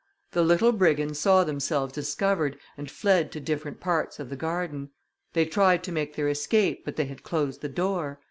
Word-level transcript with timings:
The 0.31 0.41
little 0.41 0.71
brigands 0.71 1.19
saw 1.19 1.43
themselves 1.43 1.93
discovered, 1.93 2.57
and 2.75 2.89
fled 2.89 3.31
to 3.33 3.39
different 3.39 3.79
parts 3.79 4.19
of 4.19 4.29
the 4.31 4.35
garden. 4.35 4.89
They 5.33 5.45
tried 5.45 5.83
to 5.83 5.91
make 5.91 6.15
their 6.15 6.27
escape, 6.27 6.83
but 6.83 6.95
they 6.95 7.05
had 7.05 7.21
closed 7.21 7.61
the 7.61 7.69
door. 7.69 8.19